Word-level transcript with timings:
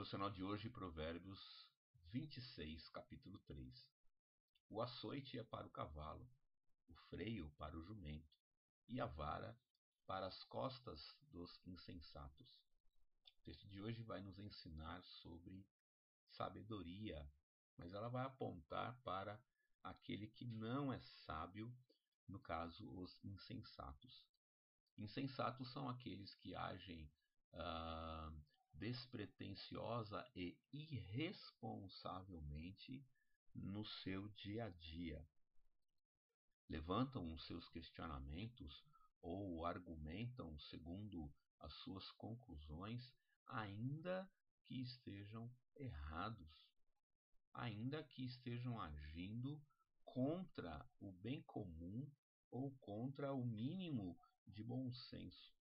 Devocional 0.00 0.30
de 0.30 0.42
hoje, 0.42 0.70
Provérbios 0.70 1.68
26, 2.06 2.88
capítulo 2.88 3.38
3. 3.40 3.86
O 4.70 4.80
açoite 4.80 5.38
é 5.38 5.44
para 5.44 5.66
o 5.66 5.70
cavalo, 5.70 6.26
o 6.88 6.94
freio 7.10 7.50
para 7.58 7.76
o 7.76 7.82
jumento, 7.82 8.34
e 8.88 8.98
a 8.98 9.04
vara 9.04 9.54
para 10.06 10.26
as 10.26 10.42
costas 10.44 11.14
dos 11.30 11.60
insensatos. 11.66 12.62
O 13.36 13.42
texto 13.42 13.68
de 13.68 13.82
hoje 13.82 14.02
vai 14.02 14.22
nos 14.22 14.38
ensinar 14.38 15.02
sobre 15.02 15.68
sabedoria, 16.30 17.30
mas 17.76 17.92
ela 17.92 18.08
vai 18.08 18.24
apontar 18.24 18.98
para 19.02 19.38
aquele 19.82 20.28
que 20.28 20.46
não 20.46 20.90
é 20.90 20.98
sábio, 21.26 21.70
no 22.26 22.40
caso, 22.40 22.90
os 22.98 23.22
insensatos. 23.22 24.26
Insensatos 24.96 25.70
são 25.70 25.90
aqueles 25.90 26.34
que 26.36 26.54
agem 26.54 27.06
ah, 27.52 28.32
despretensiosa 28.80 30.28
e 30.34 30.58
irresponsavelmente 30.72 33.06
no 33.54 33.84
seu 33.84 34.26
dia 34.30 34.64
a 34.64 34.70
dia. 34.70 35.22
Levantam 36.66 37.30
os 37.34 37.46
seus 37.46 37.68
questionamentos 37.68 38.82
ou 39.20 39.66
argumentam 39.66 40.58
segundo 40.58 41.30
as 41.58 41.74
suas 41.74 42.10
conclusões, 42.12 43.12
ainda 43.46 44.26
que 44.64 44.80
estejam 44.80 45.54
errados, 45.76 46.64
ainda 47.52 48.02
que 48.02 48.24
estejam 48.24 48.80
agindo 48.80 49.62
contra 50.06 50.88
o 50.98 51.12
bem 51.12 51.42
comum 51.42 52.10
ou 52.50 52.74
contra 52.78 53.34
o 53.34 53.44
mínimo 53.44 54.18
de 54.46 54.64
bom 54.64 54.90
senso. 54.90 55.59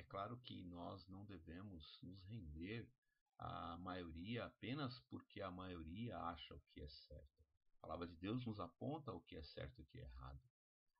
É 0.00 0.02
claro 0.04 0.38
que 0.38 0.64
nós 0.64 1.06
não 1.08 1.26
devemos 1.26 2.00
nos 2.00 2.22
render 2.22 2.90
à 3.36 3.76
maioria 3.76 4.46
apenas 4.46 4.98
porque 5.10 5.42
a 5.42 5.50
maioria 5.50 6.16
acha 6.16 6.54
o 6.54 6.60
que 6.70 6.80
é 6.80 6.88
certo. 6.88 7.44
A 7.74 7.80
palavra 7.82 8.06
de 8.06 8.16
Deus 8.16 8.46
nos 8.46 8.58
aponta 8.58 9.12
o 9.12 9.20
que 9.20 9.36
é 9.36 9.42
certo 9.42 9.78
e 9.78 9.82
o 9.82 9.86
que 9.88 9.98
é 9.98 10.04
errado. 10.04 10.40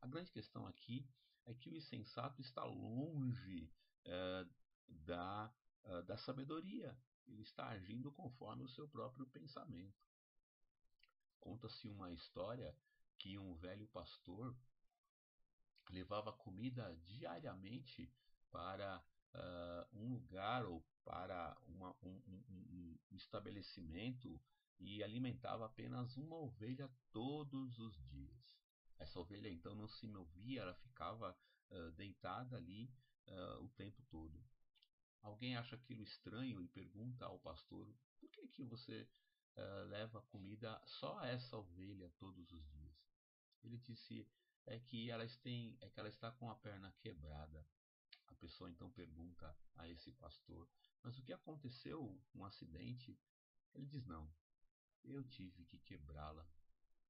A 0.02 0.06
grande 0.06 0.30
questão 0.30 0.66
aqui 0.66 1.08
é 1.47 1.55
que 1.55 1.70
o 1.70 1.74
insensato 1.74 2.42
está 2.42 2.62
longe 2.62 3.72
é, 4.05 4.47
da, 4.86 5.50
é, 5.83 6.02
da 6.02 6.19
sabedoria. 6.19 6.94
Ele 7.27 7.41
está 7.41 7.69
agindo 7.70 8.12
conforme 8.12 8.64
o 8.64 8.69
seu 8.69 8.86
próprio 8.86 9.27
pensamento. 9.28 9.96
Conta-se 11.41 11.89
uma 11.89 12.12
história 12.12 12.77
que 13.17 13.39
um 13.39 13.55
velho 13.55 13.89
pastor 13.89 14.55
levava 15.89 16.34
comida 16.34 16.94
diariamente 17.06 18.12
para 18.50 19.02
uh, 19.34 19.96
um 19.96 20.12
lugar 20.14 20.64
ou 20.64 20.84
para 21.04 21.56
uma, 21.66 21.96
um, 22.02 22.22
um, 22.28 22.98
um, 23.10 23.16
estabelecimento 23.16 24.40
e 24.78 25.02
alimentava 25.02 25.66
apenas 25.66 26.16
uma 26.16 26.36
ovelha 26.36 26.90
todos 27.10 27.78
os 27.78 27.96
dias. 28.08 28.58
Essa 28.98 29.18
ovelha 29.18 29.48
então 29.48 29.74
não 29.74 29.88
se 29.88 30.06
movia, 30.06 30.62
ela 30.62 30.74
ficava 30.74 31.36
uh, 31.70 31.90
deitada 31.92 32.56
ali 32.56 32.92
uh, 33.28 33.64
o 33.64 33.68
tempo 33.70 34.02
todo. 34.10 34.42
Alguém 35.22 35.56
acha 35.56 35.76
aquilo 35.76 36.02
estranho 36.02 36.62
e 36.62 36.68
pergunta 36.68 37.26
ao 37.26 37.38
pastor: 37.38 37.94
por 38.18 38.30
que, 38.30 38.48
que 38.48 38.64
você 38.64 39.08
leva 39.88 40.22
comida 40.22 40.80
só 40.86 41.18
a 41.18 41.26
essa 41.26 41.54
ovelha 41.54 42.10
todos 42.18 42.50
os 42.50 42.66
dias? 42.70 42.96
Ele 43.62 43.76
disse: 43.76 44.26
é 44.66 44.78
que, 44.78 45.10
elas 45.10 45.36
têm, 45.38 45.76
é 45.82 45.90
que 45.90 46.00
ela 46.00 46.08
está 46.08 46.30
com 46.32 46.50
a 46.50 46.54
perna 46.54 46.90
quebrada 47.00 47.66
a 48.31 48.34
pessoa 48.36 48.70
então 48.70 48.91
pergunta 48.91 49.56
a 49.75 49.89
esse 49.89 50.12
pastor: 50.12 50.69
Mas 51.03 51.19
o 51.19 51.23
que 51.23 51.33
aconteceu? 51.33 52.19
Um 52.34 52.45
acidente? 52.45 53.19
Ele 53.75 53.86
diz: 53.86 54.06
Não, 54.06 54.33
eu 55.05 55.25
tive 55.25 55.64
que 55.64 55.78
quebrá-la. 55.78 56.47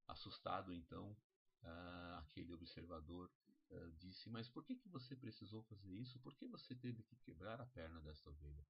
Assustado 0.06 0.72
então, 0.72 1.16
uh, 1.62 2.18
aquele 2.18 2.52
observador 2.52 3.30
uh, 3.70 3.92
disse: 3.92 4.28
Mas 4.28 4.48
por 4.48 4.64
que, 4.64 4.76
que 4.76 4.88
você 4.88 5.14
precisou 5.14 5.62
fazer 5.64 5.92
isso? 5.92 6.18
Por 6.20 6.34
que 6.34 6.46
você 6.46 6.74
teve 6.74 7.02
que 7.02 7.16
quebrar 7.16 7.60
a 7.60 7.66
perna 7.66 8.00
desta 8.00 8.30
ovelha? 8.30 8.66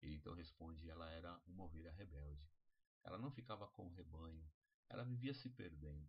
Ele 0.00 0.16
então 0.16 0.34
responde: 0.34 0.88
Ela 0.88 1.10
era 1.10 1.40
uma 1.46 1.64
ovelha 1.64 1.92
rebelde. 1.92 2.48
Ela 3.04 3.18
não 3.18 3.30
ficava 3.30 3.66
com 3.66 3.86
o 3.86 3.92
rebanho, 3.92 4.48
ela 4.88 5.04
vivia 5.04 5.34
se 5.34 5.50
perdendo. 5.50 6.08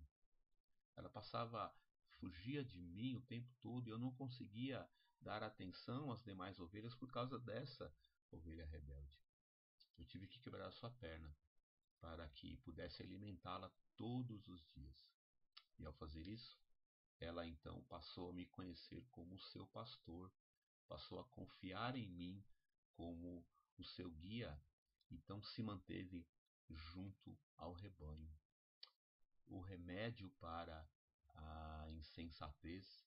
Ela 0.95 1.09
passava, 1.09 1.75
fugia 2.19 2.63
de 2.63 2.79
mim 2.79 3.15
o 3.15 3.21
tempo 3.21 3.51
todo 3.59 3.87
e 3.87 3.89
eu 3.89 3.97
não 3.97 4.13
conseguia 4.13 4.87
dar 5.23 5.41
atenção 5.41 6.11
às 6.11 6.21
demais 6.23 6.59
ovelhas 6.59 6.93
por 6.93 7.09
causa 7.11 7.39
dessa 7.39 7.91
ovelha 8.31 8.65
rebelde. 8.65 9.17
Eu 9.97 10.05
tive 10.05 10.27
que 10.27 10.39
quebrar 10.39 10.69
sua 10.71 10.91
perna 10.91 11.33
para 11.99 12.27
que 12.29 12.57
pudesse 12.57 13.01
alimentá-la 13.01 13.71
todos 13.95 14.47
os 14.47 14.61
dias. 14.73 15.07
E 15.79 15.85
ao 15.85 15.93
fazer 15.93 16.27
isso, 16.27 16.59
ela 17.19 17.47
então 17.47 17.81
passou 17.83 18.29
a 18.29 18.33
me 18.33 18.45
conhecer 18.47 19.05
como 19.11 19.39
seu 19.39 19.65
pastor, 19.67 20.31
passou 20.87 21.19
a 21.19 21.25
confiar 21.25 21.95
em 21.95 22.09
mim 22.09 22.43
como 22.91 23.45
o 23.77 23.83
seu 23.83 24.11
guia, 24.11 24.61
então 25.09 25.41
se 25.41 25.63
manteve 25.63 26.27
junto 26.69 27.37
ao 27.55 27.71
rebanho. 27.73 28.29
O 29.45 29.61
remédio 29.61 30.29
para 30.39 30.87
a 31.35 31.89
insensatez 31.91 33.05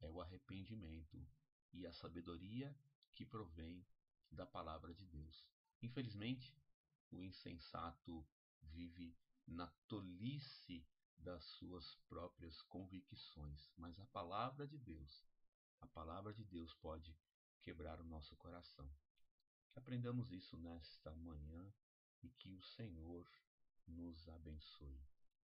é 0.00 0.10
o 0.10 0.20
arrependimento 0.20 1.26
e 1.72 1.86
a 1.86 1.92
sabedoria 1.92 2.74
que 3.12 3.24
provém 3.24 3.84
da 4.30 4.46
palavra 4.46 4.94
de 4.94 5.06
Deus. 5.06 5.46
Infelizmente, 5.82 6.56
o 7.10 7.22
insensato 7.22 8.26
vive 8.62 9.16
na 9.46 9.66
tolice 9.88 10.86
das 11.18 11.44
suas 11.44 11.96
próprias 12.08 12.62
convicções, 12.62 13.70
mas 13.76 13.98
a 13.98 14.06
palavra 14.06 14.66
de 14.66 14.78
Deus, 14.78 15.24
a 15.80 15.86
palavra 15.86 16.32
de 16.32 16.44
Deus 16.44 16.72
pode 16.74 17.16
quebrar 17.60 18.00
o 18.00 18.04
nosso 18.04 18.36
coração. 18.36 18.90
Que 19.70 19.78
aprendamos 19.78 20.32
isso 20.32 20.56
nesta 20.56 21.14
manhã 21.16 21.72
e 22.22 22.30
que 22.30 22.52
o 22.52 22.62
Senhor 22.62 23.30
nos 23.86 24.28
abençoe. 24.28 25.00